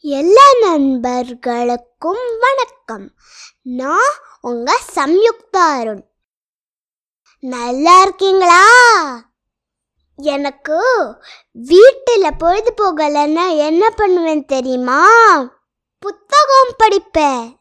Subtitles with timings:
[0.00, 3.12] எல்லா நண்பர்களுக்கும் வணக்கம்.
[3.62, 6.04] நான் உங்க சம்யுக்தா அருண்.
[7.38, 8.62] நல்லா இருக்கீங்களா?
[10.16, 10.80] எனக்கு
[11.52, 15.06] வீட்டில் பொழுது போகலைன்னா என்ன பண்ணுவேன் தெரியுமா?
[15.98, 17.56] புத்தகம் படிப்பேன்.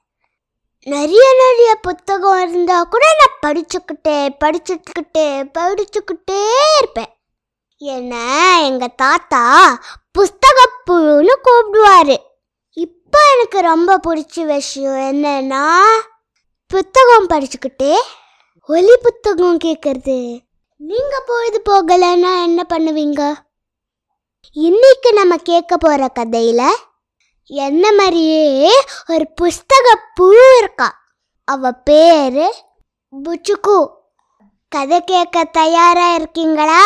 [0.84, 6.46] நிறைய நிறைய புத்தகம் இருந்தால் கூட நான் படிச்சுக்கிட்டே படிச்சுக்கிட்டே படிச்சுக்கிட்டே
[6.78, 7.16] இருப்பேன்.
[7.78, 8.16] என்ன
[8.64, 9.44] எங்கள் தாத்தா
[10.18, 12.18] புஸ்தகப்புழுன்னு கூப்பிடுவாரு.
[12.74, 15.66] இப்போ எனக்கு ரொம்ப பிடிச்ச விஷயம் என்னன்னா
[16.68, 17.96] புத்தகம் படிச்சுக்கிட்டே
[18.68, 23.34] ஒலி புத்தகம் கேட்கறது நீங்க பொழுது போகலைன்னா என்ன பண்ணுவீங்க?
[24.52, 26.62] இன்னைக்கு நம்ம கேட்க போற கதையில
[27.46, 28.72] என்ன மாதிரியே
[29.08, 31.00] ஒரு புஸ்தக புழு இருக்கா?
[31.46, 32.56] அவ பேரு
[33.24, 33.90] புச்சுக்கு.
[34.70, 36.82] கதை கேட்க தயாரா இருக்கீங்களா?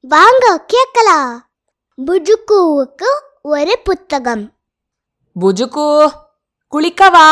[0.00, 1.53] வாங்க கேட்கலாம்.
[1.98, 3.10] புஜுக்குவுக்கு
[3.48, 4.42] ஒரு புத்தகம்
[5.36, 5.84] புஜுக்கு
[6.72, 7.28] குளிக்கவா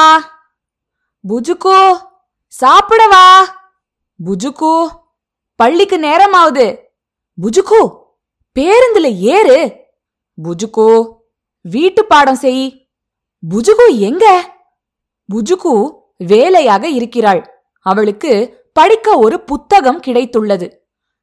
[1.25, 1.75] புஜுக்கு
[2.53, 3.25] சாப்பிடவா
[4.21, 4.73] புஜுக்கு
[5.61, 6.67] பள்ளிக்கு நேரமாவுது
[7.39, 7.81] புஜுக்கு
[8.57, 9.59] பேருந்துல ஏறு
[10.39, 10.87] புஜுக்கு
[11.65, 12.65] வீட்டு பாடம் செய்
[13.43, 14.27] புஜுகு எங்க
[15.29, 15.73] புஜுகு
[16.27, 17.43] வேலையாக இருக்கிறாள்
[17.87, 18.33] அவளுக்கு
[18.73, 20.69] படிக்க ஒரு புத்தகம் கிடைத்துள்ளது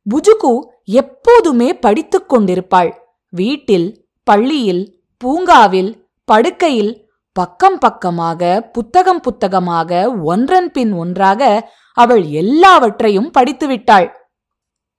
[0.05, 0.51] புஜுகு
[0.93, 2.91] எப்போதுமே படித்துக் கொண்டிருப்பாள்
[3.29, 4.83] வீட்டில் பள்ளியில்
[5.17, 5.91] பூங்காவில்
[6.23, 14.07] படுக்கையில் பக்கம் பக்கமாக புத்தகம் புத்தகமாக ஒன்றன் பின் ஒன்றாக அவள் எல்லாவற்றையும் படித்துவிட்டாள்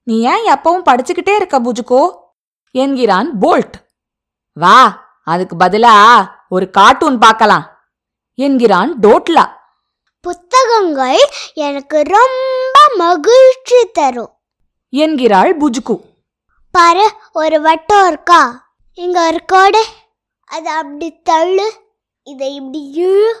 [0.03, 2.01] நீ ஏன் எப்பவும் படிச்சுக்கிட்டே இருக்க புஜுகோ
[2.71, 3.75] என்கிறான் போல்ட்.
[4.53, 4.77] வா
[5.23, 5.95] அதுக்கு பதிலா
[6.49, 7.65] ஒரு கார்ட்டூன் பார்க்கலாம்
[8.35, 9.45] என்கிறான் டோட்லா.
[10.21, 11.21] புத்தகங்கள்
[11.53, 14.31] எனக்கு ரொம்ப மகிழ்ச்சி தரும்
[14.89, 15.95] என்கிறாள் புஜுகு
[16.71, 18.41] பாரு ஒரு வட்டம் இருக்கா?
[18.93, 19.85] இங்க ஒரு கோடு
[20.45, 21.67] அதை அப்படி தள்ளு.
[22.23, 23.31] இதை இப்படி இழு.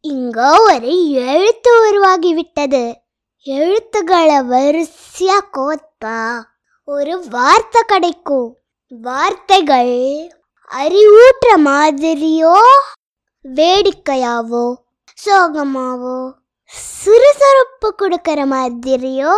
[0.00, 3.00] இங்க ஒரு எழுத்து உருவாகி விட்டது
[3.46, 6.42] எழுத்துக்களை வரிசையா கோத்தா.
[6.84, 8.56] ஒரு வார்த்தை கிடைக்கும்.
[8.88, 9.94] வார்த்தைகள்
[10.70, 12.56] அறிவூட்டுற மாதிரியோ
[13.44, 14.74] வேடிக்கையாவோ
[15.24, 16.32] சோகமாவோ
[16.64, 19.32] சுறுசுறுப்பு கொடுக்கற மாதிரியோ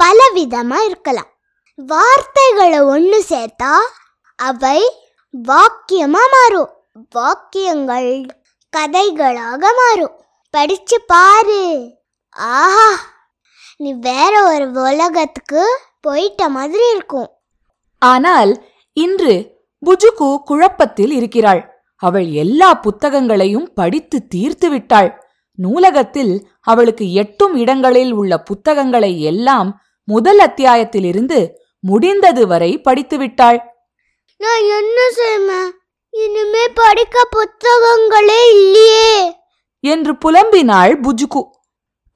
[0.00, 1.30] பலவிதமா இருக்கலாம்.
[1.78, 3.72] வார்த்தைகளை ஒன்று சேர்த்தா
[4.36, 4.78] அவை
[5.48, 6.70] வாக்கியமாக மாறும்.
[7.10, 8.26] வாக்கியங்கள்
[8.72, 10.14] கதைகளாக மாறும்.
[10.50, 11.92] படிச்சு பாரு.
[12.30, 12.88] ஆஹா
[13.76, 15.62] நீ வேற ஒரு உலகத்துக்கு
[16.08, 17.28] போயிட்ட மாதிரி இருக்கும்.
[17.98, 19.34] ஆனால் இன்று
[19.82, 21.62] புஜுகு குழப்பத்தில் இருக்கிறாள்.
[21.96, 25.10] அவள் எல்லா புத்தகங்களையும் படித்து தீர்த்து விட்டாள்.
[25.54, 33.58] நூலகத்தில் அவளுக்கு எட்டும் இடங்களில் உள்ள புத்தகங்களை எல்லாம் முதல் அத்தியாயத்திலிருந்து முடிந்தது வரை படித்து விட்டாள்
[34.40, 35.70] நான் என்ன செய்வேன்?
[36.14, 39.14] இனிமே படிக்க புத்தகங்களே இல்லையே.
[39.84, 41.42] என்று புலம்பினாள் புஜுகு.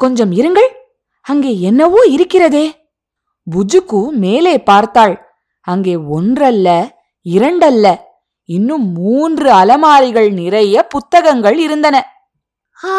[0.00, 0.70] கொஞ்சம் இருங்கள்.
[1.26, 2.66] அங்கே என்னவோ இருக்கிறதே.
[3.46, 5.14] புஜுகு மேலே பார்த்தாள்.
[5.66, 6.68] அங்கே ஒன்றல்ல
[7.26, 7.86] இரண்டல்ல
[8.48, 11.96] இன்னும் மூன்று அலமாரிகள் நிறைய புத்தகங்கள் இருந்தன.
[12.84, 12.94] ஆ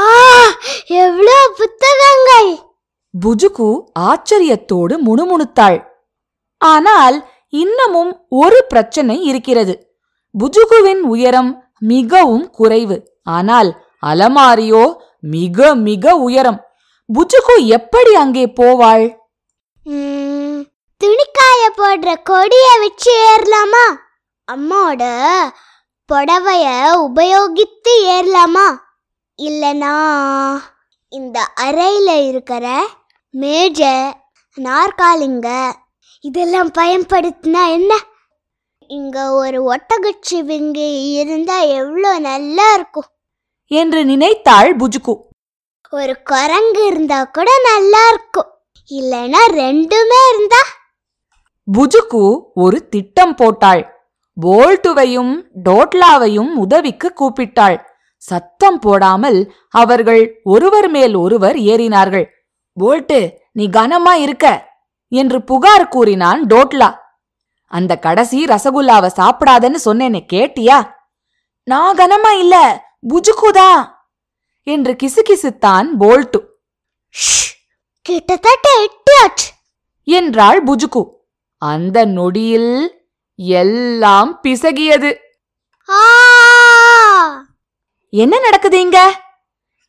[0.86, 2.52] எவ்வளோ புத்தகங்கள்?
[3.14, 5.80] புஜுகு ஆச்சரியத்தோடு முணுமுணுத்தாள்.
[6.62, 7.18] ஆனால்
[7.54, 8.12] இன்னமும்
[8.42, 9.74] ஒரு பிரச்சனை இருக்கிறது.
[10.36, 11.52] புஜுகுவின் உயரம்
[11.92, 12.98] மிகவும் குறைவு.
[13.38, 13.70] ஆனால்
[14.04, 14.84] அலமாரியோ
[15.34, 16.60] மிக மிக உயரம்.
[17.10, 19.06] புஜுகு எப்படி அங்கே போவாள்?
[21.02, 23.86] துணிக்காய போடுற கொடிய வச்சு ஏறலாமா?
[24.48, 25.04] அம்மாவோட
[26.10, 26.66] புடவைய
[27.08, 28.68] உபயோகித்து ஏறலாமா?
[29.40, 29.94] இல்லனா
[31.14, 32.66] இந்த அறையில இருக்கிற
[33.34, 33.96] மேஜை
[34.58, 35.50] நாற்காலிங்க
[36.22, 38.00] இதெல்லாம் பயன்படுத்தினா என்ன?
[38.88, 43.04] இங்க ஒரு ஒட்டகச்சிவிங்கி இருந்தா எவ்வளோ நல்லா இருக்கும்.
[43.68, 45.18] என்று நினைத்தாள் புஜுகு.
[45.90, 48.50] ஒரு குரங்கு இருந்தா கூட நல்லா இருக்கும்.
[48.92, 50.62] இல்லைன்னா ரெண்டுமே இருந்தா?
[51.78, 53.84] புஜுகு ஒரு திட்டம் போட்டாள்.
[54.42, 57.78] போல்ட்டுவையும் டோட்லாவையும் உதவிக்கு கூப்பிட்டாள்.
[58.18, 62.26] சத்தம் போடாமல் அவர்கள் ஒருவர் மேல் ஒருவர் ஏறினார்கள்.
[62.80, 64.71] போல்ட்டு நீ கனமா இருக்க.
[65.14, 66.96] என்று புகார் கூறினான் டோட்லா.
[67.68, 70.92] அந்த கடைசி ரசகுல்லாவை சாப்பிடாதன்னு சொன்னேனே கேட்டியா?
[71.64, 73.92] நான் கனமா இல்ல புஜுகுதான்
[74.64, 76.46] என்று கிசுகிசுத்தான் போல்ட்டு.
[78.02, 79.64] கிட்டத்தட்ட எட்டியாச்சு
[80.04, 81.10] என்றாள் புஜுகு.
[81.58, 83.06] அந்த நொடியில்
[83.36, 85.18] எல்லாம் பிசகியது.
[85.90, 87.46] ஆ!
[88.10, 89.22] என்ன நடக்குது இங்க?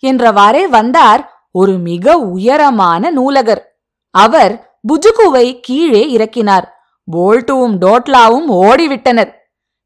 [0.02, 3.78] என்றவாறே வந்தார் ஒரு மிக உயரமான நூலகர்.
[4.10, 6.64] அவர் புஜுகுவை கீழே இறக்கினார்.
[7.12, 9.32] போல்ட்டுவும் டோட்லாவும் ஓடிவிட்டனர்.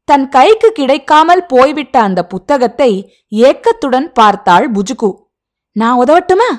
[0.03, 5.25] தன் கைக்கு கிடைக்காமல் போய்விட்ட அந்த புத்தகத்தை ஏக்கத்துடன் பார்த்தாள் புஜுகு.
[5.71, 6.49] நான் உதவட்டுமா?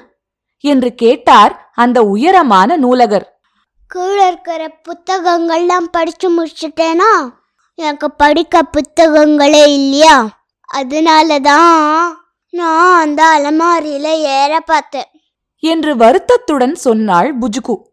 [0.59, 3.41] என்று கேட்டார் அந்த உயரமான நூலகர்.
[3.87, 7.29] கீழே இருக்கிற புத்தகங்கள்லாம் படிச்சு முடிச்சிட்டேனா?
[7.75, 10.29] எனக்கு படிக்க புத்தகங்களே இல்லையா?
[10.65, 12.17] அதனால தான்
[12.51, 14.07] நான் அந்த அலமாரியில
[14.41, 15.11] ஏற பார்த்தேன்.
[15.59, 17.87] என்று வருத்தத்துடன் சொன்னாள் புஜுகு.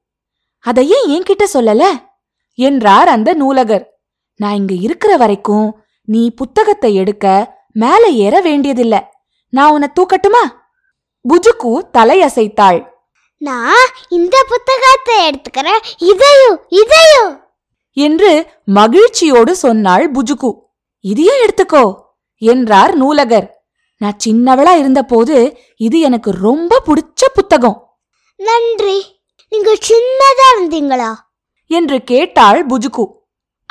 [0.66, 1.84] அதை ஏன் என்கிட்ட சொல்லல?
[2.54, 3.86] என்றார் அந்த நூலகர்.
[4.36, 8.96] நான் இங்க இருக்கிற வரைக்கும் நீ புத்தகத்தை எடுக்க மேல ஏற வேண்டியதில்ல.
[9.50, 10.44] நான் உன்னை தூக்கட்டுமா?
[11.26, 12.88] புஜுகு தலையசைத்தாள்.
[13.38, 17.44] நான் இந்த புத்தகத்தை எடுத்துக்கிறேன் இதையும் இதையும்
[17.94, 20.52] என்று மகிழ்ச்சியோடு சொன்னாள் புஜுகு
[21.00, 21.96] இதையும் எடுத்துக்கோ
[22.38, 23.48] என்றார் நூலகர்.
[23.98, 27.78] நான் சின்னவளா இருந்தபோது இது எனக்கு ரொம்ப பிடிச்ச புத்தகம்.
[28.36, 29.15] நன்றி.
[29.52, 31.12] நீங்க சின்னதா இருந்தீங்களா?
[31.68, 33.06] என்று கேட்டாள் புஜுகு.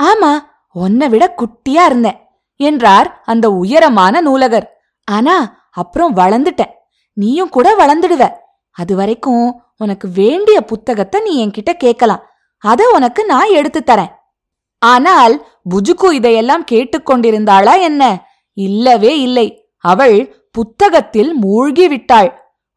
[0.02, 0.32] ஆமா
[0.72, 2.20] உன்னை விட குட்டியா இருந்தேன்
[2.60, 4.66] என்றார் அந்த உயரமான நூலகர்.
[5.04, 6.72] ஆனா அப்புறம் வளர்ந்துட்டேன்.
[7.12, 8.30] நீயும் கூட வளர்ந்துடுவ.
[8.70, 12.22] அது வரைக்கும் உனக்கு வேண்டிய புத்தகத்தை நீ என்கிட்ட கேட்கலாம்.
[12.58, 14.12] அத உனக்கு நான் எடுத்து தரேன்.
[14.78, 18.02] ஆனால் புஜுகு இதையெல்லாம் கேட்டுக்கொண்டிருந்தாளா என்ன?
[18.52, 19.46] இல்லவே இல்லை.
[19.84, 22.30] அவள் புத்தகத்தில் மூழ்கி விட்டாள்.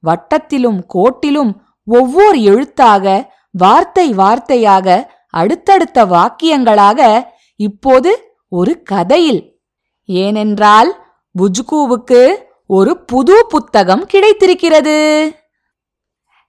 [0.03, 1.51] வட்டத்திலும் கோட்டிலும்
[1.87, 7.25] ஒவ்வொரு எழுத்தாக வார்த்தை வார்த்தையாக அடுத்தடுத்த வாக்கியங்களாக
[7.55, 9.59] இப்போது ஒரு கதையில்.
[10.05, 11.05] ஏனென்றால்
[11.35, 14.95] புஜ்கூவுக்கு ஒரு புது புத்தகம் கிடைத்திருக்கிறது.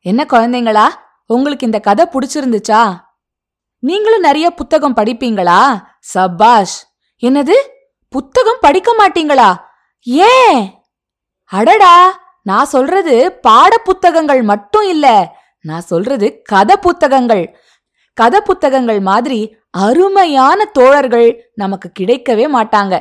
[0.00, 0.86] என்ன குழந்தைங்களா?
[1.26, 2.96] உங்களுக்கு இந்த கதை பிடிச்சிருந்துச்சா?
[3.78, 5.84] நீங்களும் நிறைய புத்தகம் படிப்பீங்களா?
[6.14, 6.78] சபாஷ்
[7.22, 7.54] என்னது?
[8.08, 9.54] புத்தகம் படிக்க மாட்டீங்களா?
[10.02, 10.82] ஏன்?
[11.44, 12.26] அடடா!
[12.50, 13.14] நான் சொல்றது
[13.46, 15.06] பாட புத்தகங்கள் மட்டும் இல்ல
[15.68, 17.44] நான் சொல்றது கதை புத்தகங்கள்.
[18.18, 19.40] கதை புத்தகங்கள் மாதிரி
[19.70, 22.94] அருமையான தோழர்கள் நமக்கு கிடைக்கவே மாட்டாங்க.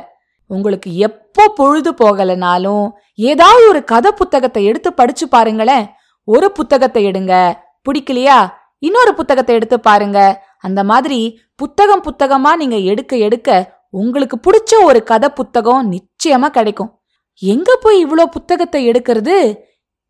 [0.46, 2.84] உங்களுக்கு எப்போ பொழுது போகலனாலும்
[3.14, 5.86] ஏதாவது ஒரு கதை புத்தகத்தை எடுத்து படிச்சு பாருங்களேன்.
[6.24, 7.34] ஒரு புத்தகத்தை எடுங்க.
[7.86, 8.38] பிடிக்கலையா?
[8.78, 10.18] இன்னொரு புத்தகத்தை எடுத்து பாருங்க.
[10.58, 11.20] அந்த மாதிரி
[11.54, 16.90] புத்தகம் புத்தகமா நீங்க எடுக்க எடுக்க உங்களுக்கு பிடிச்ச ஒரு கதை புத்தகம் நிச்சயமா கிடைக்கும்.
[17.38, 19.58] எங்க போய் இவ்வளோ புத்தகத்தை எடுக்கிறது?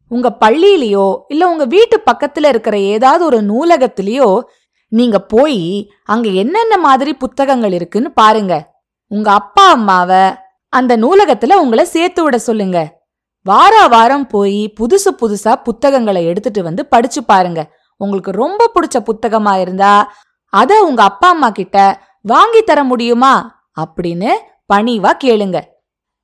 [0.09, 4.41] உங்க பள்ளியிலையோ இல்ல உங்க வீட்டு பக்கத்துல இருக்கிற ஏதாவது ஒரு நூலகத்திலேயோ
[4.89, 8.71] நீங்க போய் அங்க என்னென்ன மாதிரி புத்தகங்கள் இருக்குன்னு பாருங்க.
[9.07, 10.37] உங்க அப்பா அம்மாவ
[10.69, 12.97] அந்த நூலகத்துல உங்களை சேர்த்து விட சொல்லுங்க.
[13.43, 17.71] வார வாரம் போய் புதுசு புதுசா புத்தகங்களை எடுத்துட்டு வந்து படிச்சு பாருங்க.
[17.97, 20.13] உங்களுக்கு ரொம்ப பிடிச்ச புத்தகமா இருந்தா
[20.53, 23.63] அத உங்க அப்பா அம்மா கிட்ட வாங்கி தர முடியுமா?
[23.81, 24.31] அப்படின்னு
[24.75, 25.59] பணிவா கேளுங்க.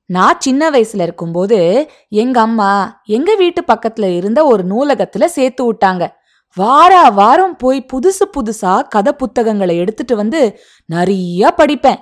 [0.05, 6.07] நான் சின்ன வயசுல இருக்கும்போது எங்க அம்மா எங்க வீட்டு பக்கத்துல இருந்த ஒரு நூலகத்துல சேர்த்து விட்டாங்க.
[6.55, 11.99] வாரா வாரம் போய் புதுசு புதுசா கதை புத்தகங்களை எடுத்துட்டு வந்து நிறைய படிப்பேன்.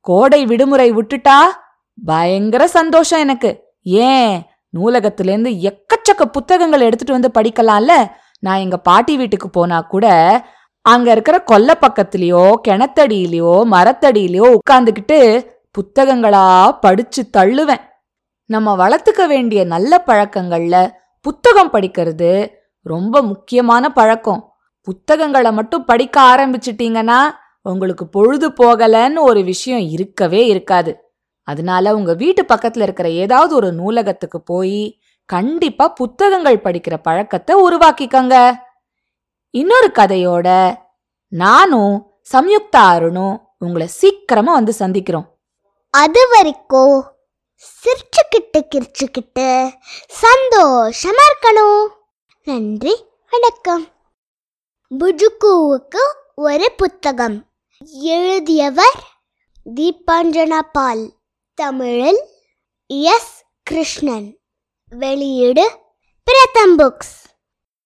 [0.00, 1.38] கோடை விடுமுறை விட்டுட்டா
[2.04, 3.62] பயங்கர சந்தோஷம் எனக்கு.
[3.82, 4.42] ஏன்?
[4.76, 8.10] நூலகத்திலேருந்து எக்கச்சக்க புத்தகங்கள் எடுத்துட்டு வந்து படிக்கலாம்ல?
[8.38, 10.06] நான் எங்க பாட்டி வீட்டுக்கு போனா கூட
[10.82, 15.46] அங்க இருக்கிற கொல்ல பக்கத்துலயோ கிணத்தடியிலயோ மரத்தடியிலயோ உட்காந்துக்கிட்டு
[15.78, 17.80] புத்தகங்களா படிச்சு தள்ளுவேன்.
[18.44, 20.90] நம்ம வளர்த்துக்க வேண்டிய நல்ல பழக்கங்கள்ல
[21.20, 22.50] புத்தகம் படிக்கிறது
[22.82, 24.54] ரொம்ப முக்கியமான பழக்கம்.
[24.80, 27.20] புத்தகங்களை மட்டும் படிக்க ஆரம்பிச்சிட்டீங்கன்னா
[27.62, 30.98] உங்களுக்கு பொழுது போகலன்னு ஒரு விஷயம் இருக்கவே இருக்காது.
[31.42, 38.54] அதனால உங்க வீட்டு பக்கத்துல இருக்கிற ஏதாவது ஒரு நூலகத்துக்கு போய் கண்டிப்பா புத்தகங்கள் படிக்கிற பழக்கத்தை உருவாக்கிக்கங்க.
[39.50, 40.74] இன்னொரு கதையோட
[41.28, 45.38] நானும் சம்யுக்தா அருணும் உங்களை சீக்கிரமா வந்து சந்திக்கிறோம்.
[45.92, 47.12] அது வரைக்கும்
[47.56, 49.72] சிரிச்சுக்கிட்டு கிரிச்சுக்கிட்டு
[50.22, 51.86] சந்தோஷமா இருக்கணும்.
[52.44, 53.88] நன்றி வணக்கம்.
[54.98, 56.02] புஜுக்குவுக்கு
[56.34, 57.50] ஒரு புத்தகம்.
[58.02, 59.02] எழுதியவர்
[59.74, 61.12] தீபாஞ்சனா பால்.
[61.54, 62.28] தமிழில்
[62.86, 63.44] எஸ்.
[63.62, 64.38] கிருஷ்ணன்.
[64.88, 65.78] வெளியீடு
[66.24, 67.29] பிரதம் புக்ஸ்.